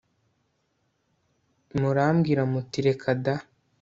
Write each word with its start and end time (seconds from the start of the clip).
murambwira 1.79 2.41
muti 2.51 2.79
'reka 2.83 3.09
da 3.23 3.35